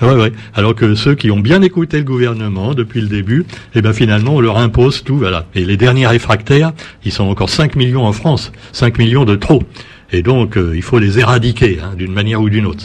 Ouais, 0.02 0.14
ouais. 0.14 0.32
Alors 0.54 0.74
que 0.74 0.94
ceux 0.94 1.14
qui 1.14 1.30
ont 1.30 1.40
bien 1.40 1.60
écouté 1.62 1.98
le 1.98 2.04
gouvernement 2.04 2.74
depuis 2.74 3.00
le 3.00 3.08
début, 3.08 3.44
eh 3.74 3.82
ben 3.82 3.92
finalement 3.92 4.36
on 4.36 4.40
leur 4.40 4.56
impose 4.56 5.04
tout, 5.04 5.18
voilà. 5.18 5.46
Et 5.54 5.64
les 5.64 5.76
derniers 5.76 6.06
réfractaires, 6.06 6.72
ils 7.04 7.12
sont 7.12 7.24
encore 7.24 7.50
5 7.50 7.76
millions 7.76 8.06
en 8.06 8.12
France, 8.12 8.52
5 8.72 8.98
millions 8.98 9.24
de 9.24 9.36
trop. 9.36 9.62
Et 10.12 10.22
donc, 10.22 10.56
euh, 10.56 10.72
il 10.74 10.82
faut 10.82 10.98
les 10.98 11.18
éradiquer 11.18 11.78
hein, 11.82 11.94
d'une 11.96 12.12
manière 12.12 12.40
ou 12.40 12.50
d'une 12.50 12.66
autre. 12.66 12.82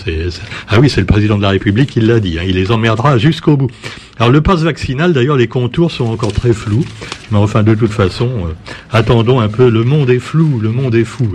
Ah 0.69 0.79
oui, 0.79 0.89
c'est 0.89 1.01
le 1.01 1.07
président 1.07 1.38
de 1.38 1.41
la 1.41 1.50
République 1.50 1.89
qui 1.89 2.00
l'a 2.00 2.19
dit. 2.19 2.38
Hein, 2.38 2.43
il 2.48 2.55
les 2.55 2.72
emmerdera 2.72 3.17
jusqu'au 3.17 3.57
bout. 3.57 3.72
Alors, 4.19 4.31
le 4.31 4.41
passe 4.41 4.62
vaccinal, 4.62 5.12
d'ailleurs, 5.12 5.38
les 5.38 5.48
contours 5.48 5.91
sont 5.91 6.05
encore 6.05 6.34
très 6.34 6.53
flous. 6.53 6.86
Mais 7.31 7.39
enfin, 7.39 7.63
de 7.63 7.74
toute 7.74 7.91
façon, 7.91 8.29
euh, 8.45 8.53
attendons 8.91 9.39
un 9.39 9.48
peu. 9.48 9.69
Le 9.69 9.84
monde 9.84 10.12
est 10.12 10.19
flou, 10.19 10.60
le 10.60 10.69
monde 10.69 10.93
est 10.93 11.03
fou. 11.03 11.27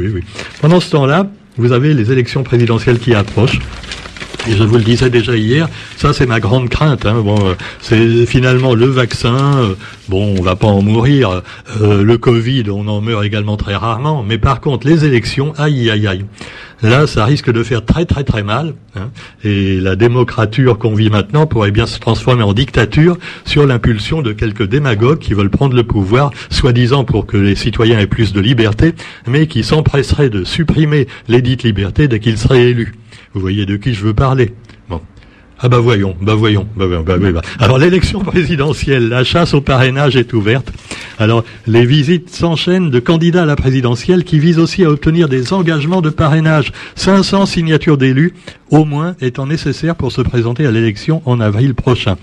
Pendant 0.60 0.78
ce 0.78 0.90
temps-là, 0.92 1.28
vous 1.56 1.72
avez 1.72 1.92
les 1.92 2.12
élections 2.12 2.44
présidentielles 2.44 3.00
qui 3.00 3.12
approchent. 3.12 3.58
Je 4.49 4.64
vous 4.64 4.78
le 4.78 4.82
disais 4.82 5.11
déjà 5.11 5.37
hier, 5.37 5.68
ça 5.97 6.12
c'est 6.14 6.26
ma 6.26 6.40
grande 6.40 6.70
crainte. 6.70 7.04
Hein. 7.04 7.20
Bon, 7.23 7.37
euh, 7.47 7.54
c'est 7.80 8.25
finalement 8.25 8.75
le 8.75 8.87
vaccin. 8.87 9.59
Euh, 9.59 9.75
bon, 10.09 10.35
on 10.38 10.42
va 10.42 10.56
pas 10.56 10.66
en 10.66 10.80
mourir. 10.80 11.42
Euh, 11.80 12.02
le 12.02 12.18
Covid, 12.18 12.64
on 12.70 12.88
en 12.88 13.00
meurt 13.02 13.23
également 13.25 13.59
très 13.59 13.76
rarement. 13.76 14.23
Mais 14.23 14.38
par 14.38 14.61
contre, 14.61 14.87
les 14.87 15.04
élections, 15.04 15.52
aïe 15.59 15.90
aïe 15.90 16.06
aïe. 16.06 16.25
Là, 16.82 17.06
ça 17.06 17.26
risque 17.26 17.52
de 17.52 17.62
faire 17.62 17.85
très 17.85 18.06
très 18.06 18.25
très 18.25 18.42
mal. 18.42 18.75
Hein. 18.97 19.11
Et 19.44 19.78
la 19.78 19.94
démocrature 19.94 20.78
qu'on 20.78 20.94
vit 20.94 21.11
maintenant 21.11 21.47
pourrait 21.47 21.70
bien 21.70 21.87
se 21.87 21.99
transformer 21.99 22.42
en 22.42 22.54
dictature 22.54 23.18
sur 23.44 23.66
l'impulsion 23.66 24.23
de 24.23 24.32
quelques 24.32 24.66
démagogues 24.66 25.18
qui 25.18 25.35
veulent 25.35 25.50
prendre 25.50 25.76
le 25.76 25.85
pouvoir, 25.85 26.30
soi-disant 26.49 27.04
pour 27.04 27.26
que 27.26 27.37
les 27.37 27.54
citoyens 27.54 27.99
aient 27.99 28.06
plus 28.06 28.32
de 28.32 28.40
liberté, 28.40 28.94
mais 29.26 29.47
qui 29.47 29.62
s'empresseraient 29.62 30.30
de 30.30 30.44
supprimer 30.44 31.06
les 31.28 31.42
dites 31.42 31.62
libertés 31.62 32.09
dès 32.09 32.20
qu'ils 32.20 32.38
seraient 32.38 32.70
élus. 32.70 32.94
Vous 33.32 33.40
voyez 33.40 33.64
de 33.64 33.76
qui 33.76 33.94
je 33.94 34.04
veux 34.04 34.14
parler. 34.14 34.52
Bon. 34.88 35.00
Ah 35.60 35.68
bah 35.68 35.78
voyons, 35.78 36.16
bah 36.20 36.34
voyons, 36.34 36.66
bah, 36.75 36.87
bah, 36.88 37.02
bah, 37.04 37.32
bah. 37.32 37.42
Alors 37.58 37.78
l'élection 37.78 38.20
présidentielle, 38.20 39.08
la 39.08 39.25
chasse 39.25 39.52
au 39.54 39.60
parrainage 39.60 40.16
est 40.16 40.32
ouverte. 40.32 40.72
Alors 41.18 41.44
les 41.66 41.84
visites 41.84 42.30
s'enchaînent 42.30 42.90
de 42.90 42.99
candidats 42.99 43.42
à 43.42 43.46
la 43.46 43.56
présidentielle 43.56 44.25
qui 44.25 44.38
visent 44.38 44.58
aussi 44.58 44.84
à 44.84 44.90
obtenir 44.90 45.28
des 45.28 45.52
engagements 45.52 46.00
de 46.00 46.10
parrainage. 46.10 46.72
500 46.96 47.46
signatures 47.46 47.99
d'élus 47.99 48.32
au 48.70 48.84
moins 48.84 49.14
étant 49.20 49.46
nécessaires 49.46 49.96
pour 49.96 50.12
se 50.12 50.22
présenter 50.22 50.66
à 50.66 50.70
l'élection 50.70 51.22
en 51.26 51.40
avril 51.40 51.75
prochain. 51.75 52.16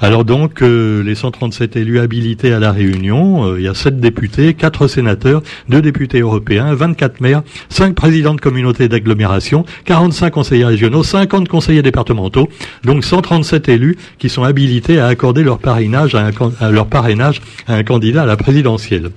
Alors 0.00 0.24
donc, 0.24 0.62
euh, 0.62 1.02
les 1.02 1.16
137 1.16 1.74
élus 1.74 1.98
habilités 1.98 2.52
à 2.52 2.60
la 2.60 2.70
Réunion, 2.70 3.44
euh, 3.44 3.58
il 3.58 3.64
y 3.64 3.68
a 3.68 3.74
7 3.74 3.98
députés, 3.98 4.54
4 4.54 4.86
sénateurs, 4.86 5.42
2 5.70 5.82
députés 5.82 6.20
européens, 6.20 6.72
24 6.72 7.20
maires, 7.20 7.42
5 7.68 7.96
présidents 7.96 8.34
de 8.34 8.40
communautés 8.40 8.88
d'agglomération, 8.88 9.64
45 9.86 10.30
conseillers 10.30 10.66
régionaux, 10.66 11.02
50 11.02 11.48
conseillers 11.48 11.82
départementaux, 11.82 12.48
donc 12.84 13.02
137 13.02 13.68
élus 13.68 13.96
qui 14.18 14.28
sont 14.28 14.44
habilités 14.44 15.00
à 15.00 15.06
accorder 15.06 15.42
leur 15.42 15.58
parrainage 15.58 16.14
à 16.14 16.28
un, 16.28 16.70
leur 16.70 16.86
parrainage 16.86 17.42
à 17.66 17.74
un 17.74 17.82
candidat 17.82 18.22
à 18.22 18.26
la 18.26 18.36
présidentielle. 18.36 19.10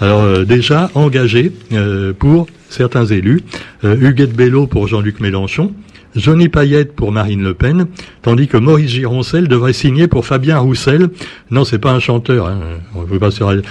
Alors 0.00 0.22
euh, 0.22 0.44
déjà 0.44 0.90
engagé 0.94 1.52
euh, 1.72 2.12
pour 2.12 2.46
certains 2.68 3.06
élus, 3.06 3.42
euh, 3.84 3.96
Huguette 3.98 4.34
Bello 4.34 4.66
pour 4.66 4.88
Jean-Luc 4.88 5.20
Mélenchon, 5.20 5.72
Johnny 6.14 6.48
Payette 6.48 6.94
pour 6.94 7.12
Marine 7.12 7.42
Le 7.42 7.54
Pen, 7.54 7.86
tandis 8.22 8.48
que 8.48 8.56
Maurice 8.56 8.90
Gironcel 8.90 9.48
devrait 9.48 9.72
signer 9.72 10.08
pour 10.08 10.26
Fabien 10.26 10.58
Roussel. 10.58 11.08
Non, 11.50 11.64
c'est 11.64 11.78
pas 11.78 11.92
un 11.92 12.00
chanteur. 12.00 12.46
Hein. 12.46 12.60
On 12.94 13.02
veut 13.02 13.18
pas 13.18 13.30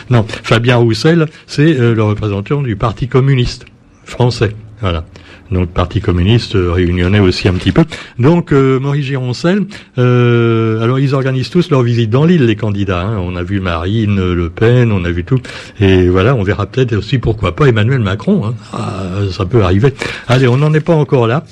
Non, 0.09 0.25
Fabien 0.27 0.77
Roussel, 0.77 1.25
c'est 1.47 1.73
le 1.73 2.03
représentant 2.03 2.61
du 2.61 2.75
Parti 2.75 3.07
communiste 3.07 3.65
français. 4.03 4.51
Voilà 4.81 5.05
donc 5.51 5.69
Parti 5.69 6.01
communiste 6.01 6.55
euh, 6.55 6.71
réunionnais 6.71 7.19
aussi 7.19 7.47
un 7.47 7.53
petit 7.53 7.71
peu. 7.71 7.83
Donc 8.19 8.51
euh, 8.51 8.79
Maurice 8.79 9.05
Gironcel, 9.05 9.65
euh, 9.97 10.81
alors 10.81 10.99
ils 10.99 11.13
organisent 11.13 11.49
tous 11.49 11.69
leur 11.69 11.83
visite 11.83 12.09
dans 12.09 12.25
l'île, 12.25 12.45
les 12.45 12.55
candidats. 12.55 13.01
Hein. 13.01 13.17
On 13.19 13.35
a 13.35 13.43
vu 13.43 13.59
Marine 13.59 14.33
Le 14.33 14.49
Pen, 14.49 14.91
on 14.91 15.03
a 15.05 15.11
vu 15.11 15.23
tout, 15.23 15.39
et 15.79 16.07
voilà, 16.07 16.35
on 16.35 16.43
verra 16.43 16.65
peut-être 16.65 16.95
aussi 16.95 17.19
pourquoi 17.19 17.55
pas 17.55 17.67
Emmanuel 17.67 17.99
Macron. 17.99 18.45
Hein. 18.45 18.53
Ah, 18.73 19.01
ça 19.31 19.45
peut 19.45 19.63
arriver. 19.63 19.93
Allez, 20.27 20.47
on 20.47 20.57
n'en 20.57 20.73
est 20.73 20.79
pas 20.79 20.95
encore 20.95 21.27
là. 21.27 21.43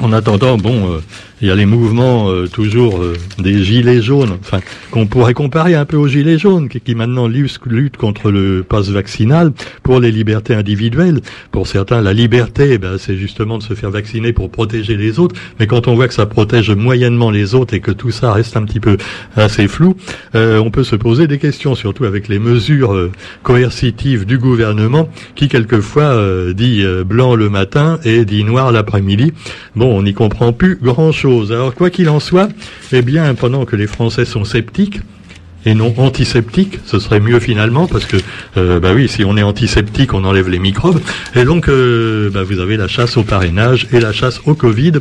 En 0.00 0.12
attendant, 0.12 0.56
bon, 0.56 1.00
il 1.40 1.48
y 1.48 1.50
a 1.50 1.54
les 1.54 1.66
mouvements 1.66 2.30
euh, 2.30 2.48
toujours 2.48 2.98
euh, 2.98 3.16
des 3.38 3.62
gilets 3.62 4.02
jaunes, 4.02 4.36
enfin 4.40 4.60
qu'on 4.90 5.06
pourrait 5.06 5.34
comparer 5.34 5.74
un 5.74 5.84
peu 5.84 5.96
aux 5.96 6.08
gilets 6.08 6.38
jaunes, 6.38 6.68
qui, 6.68 6.94
maintenant 6.94 7.28
luttent 7.28 7.96
contre 7.96 8.30
le 8.30 8.64
passe 8.68 8.88
vaccinal 8.88 9.52
pour 9.82 10.00
les 10.00 10.10
libertés 10.10 10.54
individuelles. 10.54 11.20
Pour 11.52 11.66
certains, 11.66 12.00
la 12.00 12.12
liberté, 12.12 12.78
ben, 12.78 12.96
c'est 12.98 13.16
justement 13.16 13.58
de 13.58 13.62
se 13.62 13.74
faire 13.74 13.90
vacciner 13.90 14.32
pour 14.32 14.50
protéger 14.50 14.96
les 14.96 15.18
autres. 15.18 15.36
Mais 15.60 15.66
quand 15.66 15.86
on 15.86 15.94
voit 15.94 16.08
que 16.08 16.14
ça 16.14 16.26
protège 16.26 16.70
moyennement 16.70 17.30
les 17.30 17.54
autres 17.54 17.74
et 17.74 17.80
que 17.80 17.92
tout 17.92 18.10
ça 18.10 18.32
reste 18.32 18.56
un 18.56 18.64
petit 18.64 18.80
peu 18.80 18.96
assez 19.36 19.68
flou, 19.68 19.96
on 20.34 20.70
peut 20.70 20.84
se 20.84 20.96
poser 20.96 21.26
des 21.26 21.38
questions, 21.38 21.74
surtout 21.74 22.04
avec 22.04 22.28
les 22.28 22.38
mesures 22.38 23.10
coercitives 23.42 24.24
du 24.24 24.38
gouvernement, 24.38 25.08
qui 25.34 25.48
quelquefois 25.48 26.16
dit 26.52 26.84
blanc 27.06 27.34
le 27.34 27.50
matin 27.50 27.98
et 28.04 28.24
dit 28.24 28.44
noir 28.44 28.72
l'après-midi. 28.72 29.32
Bon, 29.76 29.96
on 29.96 30.02
n'y 30.02 30.14
comprend 30.14 30.52
plus 30.52 30.78
grand-chose. 30.82 31.27
Alors, 31.28 31.74
quoi 31.74 31.90
qu'il 31.90 32.08
en 32.08 32.20
soit, 32.20 32.48
eh 32.90 33.02
bien, 33.02 33.34
pendant 33.34 33.66
que 33.66 33.76
les 33.76 33.86
Français 33.86 34.24
sont 34.24 34.44
sceptiques, 34.44 35.00
et 35.68 35.74
non 35.74 35.92
antiseptiques, 35.98 36.78
ce 36.86 36.98
serait 36.98 37.20
mieux 37.20 37.40
finalement 37.40 37.86
parce 37.86 38.06
que 38.06 38.16
euh, 38.56 38.80
bah 38.80 38.92
oui, 38.94 39.06
si 39.06 39.22
on 39.22 39.36
est 39.36 39.42
antiseptique, 39.42 40.14
on 40.14 40.24
enlève 40.24 40.48
les 40.48 40.58
microbes. 40.58 40.98
Et 41.34 41.44
donc 41.44 41.68
euh, 41.68 42.30
bah, 42.30 42.42
vous 42.42 42.58
avez 42.58 42.78
la 42.78 42.88
chasse 42.88 43.18
au 43.18 43.22
parrainage 43.22 43.86
et 43.92 44.00
la 44.00 44.12
chasse 44.12 44.40
au 44.46 44.54
Covid. 44.54 44.92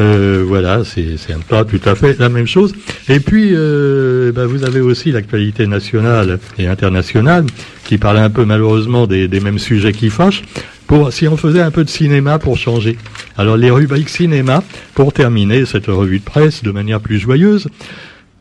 Euh, 0.00 0.42
voilà, 0.46 0.82
c'est 0.82 1.18
pas 1.46 1.66
tout 1.66 1.80
à 1.84 1.94
fait 1.94 2.18
la 2.18 2.30
même 2.30 2.46
chose. 2.46 2.74
Et 3.10 3.20
puis 3.20 3.52
bah, 3.52 4.46
vous 4.46 4.64
avez 4.64 4.80
aussi 4.80 5.12
l'actualité 5.12 5.66
nationale 5.66 6.38
et 6.58 6.68
internationale 6.68 7.44
qui 7.84 7.98
parle 7.98 8.16
un 8.16 8.30
peu 8.30 8.46
malheureusement 8.46 9.06
des, 9.06 9.28
des 9.28 9.40
mêmes 9.40 9.58
sujets 9.58 9.92
qui 9.92 10.08
fâchent 10.08 10.42
pour, 10.86 11.12
si 11.12 11.28
on 11.28 11.36
faisait 11.36 11.60
un 11.60 11.70
peu 11.70 11.84
de 11.84 11.90
cinéma 11.90 12.38
pour 12.38 12.56
changer. 12.56 12.96
Alors 13.36 13.58
les 13.58 13.70
rubriques 13.70 14.08
cinéma, 14.08 14.62
pour 14.94 15.12
terminer 15.12 15.66
cette 15.66 15.86
revue 15.86 16.20
de 16.20 16.24
presse 16.24 16.62
de 16.62 16.70
manière 16.70 17.00
plus 17.00 17.18
joyeuse, 17.18 17.68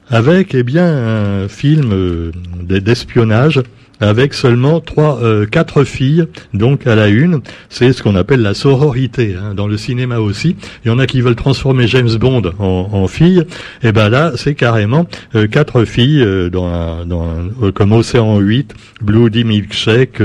avec 0.09 0.53
eh 0.55 0.63
bien 0.63 0.85
un 0.85 1.47
film 1.47 1.91
euh, 1.91 2.31
d'espionnage 2.61 3.61
avec 4.03 4.33
seulement 4.33 4.79
trois, 4.79 5.19
euh, 5.21 5.45
quatre 5.45 5.83
filles, 5.83 6.25
donc 6.53 6.87
à 6.87 6.95
la 6.95 7.07
une. 7.07 7.41
C'est 7.69 7.93
ce 7.93 8.03
qu'on 8.03 8.15
appelle 8.15 8.41
la 8.41 8.53
sororité. 8.53 9.35
Hein. 9.39 9.53
Dans 9.55 9.67
le 9.67 9.77
cinéma 9.77 10.19
aussi, 10.19 10.55
il 10.83 10.89
y 10.89 10.91
en 10.91 10.99
a 10.99 11.07
qui 11.07 11.21
veulent 11.21 11.35
transformer 11.35 11.87
James 11.87 12.13
Bond 12.19 12.53
en, 12.59 12.89
en 12.91 13.07
fille. 13.07 13.39
Et 13.81 13.89
eh 13.89 13.91
ben 13.91 14.09
là, 14.09 14.33
c'est 14.35 14.55
carrément 14.55 15.07
euh, 15.35 15.47
quatre 15.47 15.85
filles 15.85 16.21
euh, 16.21 16.49
dans, 16.49 17.05
dans 17.05 17.23
comme 17.73 17.91
Océan 17.93 18.39
8, 18.39 18.73
Bloody 19.01 19.43
Milkshake, 19.43 20.21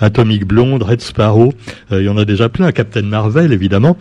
Atomic 0.00 0.46
Blonde, 0.46 0.82
Red 0.82 1.00
Sparrow. 1.00 1.52
il 1.90 2.02
y 2.02 2.08
en 2.08 2.16
a 2.16 2.24
déjà 2.24 2.48
plein. 2.48 2.70
Captain 2.72 3.02
Marvel, 3.02 3.52
évidemment. 3.52 3.96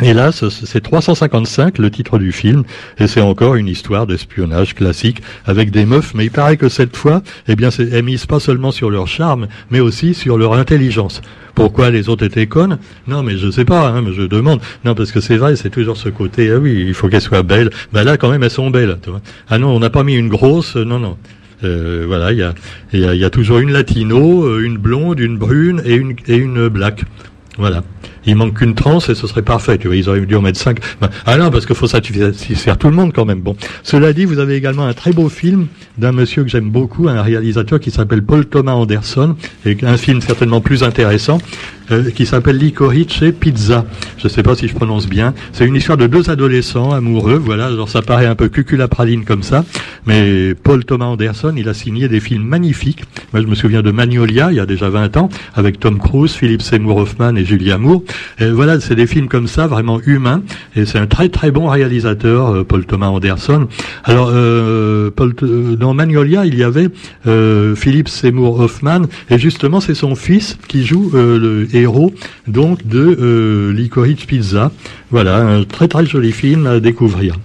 Et 0.00 0.14
là, 0.14 0.30
c'est 0.32 0.80
355 0.80 1.78
le 1.78 1.90
titre 1.90 2.18
du 2.18 2.32
film, 2.32 2.64
et 2.98 3.06
c'est 3.06 3.20
encore 3.20 3.54
une 3.54 3.68
histoire 3.68 4.06
d'espionnage 4.06 4.74
classique 4.74 5.22
avec 5.44 5.70
des 5.70 5.84
meufs, 5.84 6.14
mais 6.14 6.24
il 6.24 6.30
paraît 6.30 6.56
que 6.56 6.68
cette 6.68 6.96
fois, 6.96 7.22
eh 7.46 7.54
bien, 7.54 7.68
elles 7.68 8.02
misent 8.02 8.26
pas 8.26 8.40
seulement 8.40 8.72
sur 8.72 8.90
leur 8.90 9.06
charme, 9.06 9.46
mais 9.70 9.80
aussi 9.80 10.14
sur 10.14 10.38
leur 10.38 10.54
intelligence. 10.54 11.20
Pourquoi 11.54 11.90
les 11.90 12.08
autres 12.08 12.24
étaient 12.24 12.46
connes? 12.46 12.78
Non, 13.06 13.22
mais 13.22 13.36
je 13.36 13.50
sais 13.50 13.66
pas, 13.66 13.88
hein, 13.88 14.02
mais 14.02 14.12
je 14.12 14.22
demande. 14.22 14.60
Non, 14.84 14.94
parce 14.94 15.12
que 15.12 15.20
c'est 15.20 15.36
vrai, 15.36 15.54
c'est 15.56 15.70
toujours 15.70 15.96
ce 15.96 16.08
côté, 16.08 16.50
ah 16.50 16.58
oui, 16.58 16.84
il 16.86 16.94
faut 16.94 17.08
qu'elles 17.08 17.20
soient 17.20 17.42
belles. 17.42 17.70
Ben 17.92 18.02
là, 18.02 18.16
quand 18.16 18.30
même, 18.30 18.42
elles 18.42 18.50
sont 18.50 18.70
belles. 18.70 18.98
Tu. 19.02 19.10
Ah 19.48 19.58
non, 19.58 19.68
on 19.68 19.78
n'a 19.78 19.90
pas 19.90 20.02
mis 20.02 20.14
une 20.14 20.28
grosse, 20.28 20.74
non, 20.74 20.98
non. 20.98 21.16
Euh, 21.64 22.04
voilà, 22.08 22.32
il 22.32 22.38
y 22.38 22.42
a, 23.04 23.14
y 23.14 23.24
a, 23.24 23.30
toujours 23.30 23.58
une 23.58 23.70
latino, 23.70 24.44
euh, 24.44 24.64
une 24.64 24.78
blonde, 24.78 25.20
une 25.20 25.38
brune 25.38 25.80
et 25.84 25.94
une, 25.94 26.16
et 26.26 26.36
une 26.36 26.68
black. 26.68 27.04
Voilà. 27.56 27.84
Il 28.26 28.36
manque 28.36 28.58
qu'une 28.58 28.74
transe 28.74 29.08
et 29.08 29.14
ce 29.14 29.26
serait 29.26 29.42
parfait. 29.42 29.78
Tu 29.78 29.88
vois, 29.88 29.96
ils 29.96 30.08
auraient 30.08 30.20
dû 30.20 30.36
en 30.36 30.42
mettre 30.42 30.58
cinq. 30.58 30.78
ah 31.26 31.36
non, 31.36 31.50
parce 31.50 31.66
qu'il 31.66 31.76
faut 31.76 31.86
satisfaire 31.86 32.78
tout 32.78 32.88
le 32.88 32.94
monde 32.94 33.12
quand 33.12 33.24
même. 33.24 33.40
Bon. 33.40 33.56
Cela 33.82 34.12
dit, 34.12 34.24
vous 34.24 34.38
avez 34.38 34.54
également 34.56 34.86
un 34.86 34.94
très 34.94 35.12
beau 35.12 35.28
film 35.28 35.66
d'un 35.98 36.12
monsieur 36.12 36.42
que 36.42 36.48
j'aime 36.48 36.70
beaucoup, 36.70 37.08
un 37.08 37.22
réalisateur 37.22 37.80
qui 37.80 37.90
s'appelle 37.90 38.22
Paul 38.22 38.46
Thomas 38.46 38.72
Anderson, 38.72 39.36
et 39.66 39.76
un 39.82 39.96
film 39.96 40.20
certainement 40.20 40.60
plus 40.60 40.82
intéressant, 40.82 41.38
euh, 41.90 42.10
qui 42.10 42.26
s'appelle 42.26 42.56
Licorice 42.56 43.24
Pizza. 43.38 43.84
Je 44.16 44.24
ne 44.24 44.28
sais 44.28 44.42
pas 44.42 44.54
si 44.54 44.68
je 44.68 44.74
prononce 44.74 45.06
bien. 45.06 45.34
C'est 45.52 45.66
une 45.66 45.74
histoire 45.74 45.98
de 45.98 46.06
deux 46.06 46.30
adolescents 46.30 46.92
amoureux. 46.92 47.40
Voilà, 47.44 47.70
genre 47.74 47.88
ça 47.88 48.02
paraît 48.02 48.26
un 48.26 48.34
peu 48.34 48.48
cuculapraline 48.48 49.24
comme 49.24 49.42
ça, 49.42 49.64
mais 50.06 50.54
Paul 50.54 50.84
Thomas 50.84 51.06
Anderson, 51.06 51.54
il 51.56 51.68
a 51.68 51.74
signé 51.74 52.08
des 52.08 52.20
films 52.20 52.44
magnifiques. 52.44 53.04
Moi, 53.32 53.42
je 53.42 53.46
me 53.46 53.54
souviens 53.54 53.82
de 53.82 53.90
Magnolia, 53.90 54.50
il 54.50 54.56
y 54.56 54.60
a 54.60 54.66
déjà 54.66 54.88
20 54.88 55.16
ans, 55.16 55.28
avec 55.54 55.80
Tom 55.80 55.98
Cruise, 55.98 56.32
Philippe 56.32 56.62
Seymour 56.62 56.98
Hoffman 56.98 57.36
et 57.36 57.44
Julia 57.44 57.78
Moore. 57.78 58.02
Voilà, 58.38 58.80
c'est 58.80 58.94
des 58.94 59.06
films 59.06 59.28
comme 59.28 59.46
ça, 59.46 59.66
vraiment 59.66 60.00
humains. 60.04 60.42
Et 60.76 60.84
c'est 60.86 60.98
un 60.98 61.06
très 61.06 61.28
très 61.28 61.50
bon 61.50 61.68
réalisateur, 61.68 62.48
euh, 62.48 62.64
Paul 62.64 62.84
Thomas 62.84 63.08
Anderson. 63.08 63.68
Alors, 64.04 64.30
euh, 64.32 65.10
Paul, 65.10 65.34
dans 65.78 65.94
Magnolia, 65.94 66.46
il 66.46 66.56
y 66.56 66.62
avait 66.62 66.88
Philippe 67.76 68.08
Seymour 68.08 68.60
Hoffman, 68.60 69.02
et 69.30 69.38
justement, 69.38 69.80
c'est 69.80 69.94
son 69.94 70.14
fils 70.14 70.58
qui 70.68 70.84
joue 70.84 71.10
le 71.14 71.68
héros 71.74 72.12
donc 72.46 72.86
de 72.86 73.16
euh, 73.20 73.72
Licorice 73.72 74.24
Pizza. 74.24 74.72
Voilà, 75.10 75.36
un 75.36 75.64
très 75.64 75.88
très 75.88 76.06
joli 76.06 76.32
film 76.32 76.66
à 76.66 76.80
découvrir. 76.80 77.36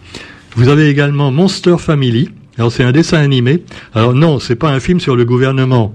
Vous 0.55 0.69
avez 0.69 0.89
également 0.89 1.31
Monster 1.31 1.75
Family. 1.77 2.29
Alors 2.57 2.71
c'est 2.71 2.83
un 2.83 2.91
dessin 2.91 3.19
animé. 3.19 3.63
Alors 3.93 4.13
non, 4.13 4.39
c'est 4.39 4.55
pas 4.55 4.69
un 4.69 4.79
film 4.79 5.00
sur 5.00 5.15
le 5.15 5.25
gouvernement. 5.25 5.93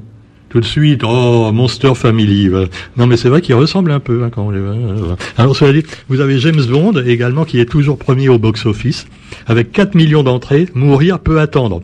Tout 0.52 0.60
de 0.60 0.66
suite, 0.66 1.02
oh, 1.02 1.50
Monster 1.50 1.94
Family. 1.94 2.50
Non, 2.98 3.06
mais 3.06 3.16
c'est 3.16 3.30
vrai 3.30 3.40
qu'il 3.40 3.54
ressemble 3.54 3.90
un 3.90 4.00
peu. 4.00 4.22
Hein, 4.22 4.28
quand 4.30 4.46
on 4.46 5.16
Alors, 5.38 5.56
cela 5.56 5.72
dit, 5.72 5.82
vous 6.10 6.20
avez 6.20 6.38
James 6.40 6.62
Bond 6.68 6.92
également 7.06 7.46
qui 7.46 7.58
est 7.58 7.64
toujours 7.64 7.96
premier 7.96 8.28
au 8.28 8.38
box-office, 8.38 9.06
avec 9.46 9.72
4 9.72 9.94
millions 9.94 10.22
d'entrées. 10.22 10.68
Mourir 10.74 11.20
peut 11.20 11.40
attendre. 11.40 11.80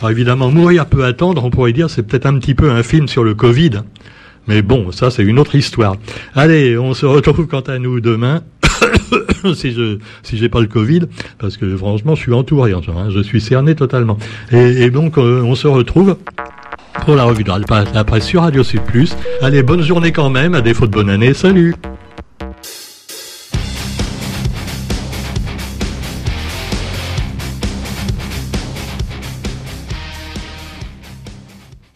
Alors 0.00 0.10
évidemment, 0.10 0.50
Mourir 0.50 0.84
peut 0.84 1.06
attendre, 1.06 1.42
on 1.42 1.48
pourrait 1.48 1.72
dire, 1.72 1.88
c'est 1.88 2.02
peut-être 2.02 2.26
un 2.26 2.38
petit 2.38 2.54
peu 2.54 2.70
un 2.70 2.82
film 2.82 3.08
sur 3.08 3.24
le 3.24 3.34
Covid. 3.34 3.80
Mais 4.48 4.60
bon, 4.60 4.92
ça 4.92 5.10
c'est 5.10 5.22
une 5.22 5.38
autre 5.38 5.54
histoire. 5.54 5.96
Allez, 6.34 6.76
on 6.76 6.92
se 6.92 7.06
retrouve 7.06 7.46
quant 7.46 7.60
à 7.60 7.78
nous 7.78 8.00
demain. 8.00 8.42
si 9.54 9.72
je 9.72 9.98
si 10.22 10.36
j'ai 10.36 10.48
pas 10.48 10.60
le 10.60 10.66
Covid, 10.66 11.02
parce 11.38 11.56
que 11.56 11.76
franchement 11.76 12.14
je 12.14 12.22
suis 12.22 12.32
entouré, 12.32 12.72
hein, 12.72 12.80
je 13.10 13.20
suis 13.20 13.40
cerné 13.40 13.74
totalement. 13.74 14.18
Et, 14.52 14.90
donc 14.90 15.18
euh, 15.18 15.42
on 15.42 15.54
se 15.54 15.66
retrouve 15.66 16.16
pour 17.04 17.16
la 17.16 17.24
revue 17.24 17.44
de 17.44 17.50
la 17.94 18.04
presse 18.04 18.26
sur 18.26 18.42
Radio 18.42 18.62
Sud 18.62 18.82
Plus. 18.82 19.16
Allez, 19.42 19.62
bonne 19.62 19.82
journée 19.82 20.12
quand 20.12 20.30
même, 20.30 20.54
à 20.54 20.60
défaut 20.60 20.86
de 20.86 20.92
bonne 20.92 21.10
année, 21.10 21.34
salut 21.34 21.74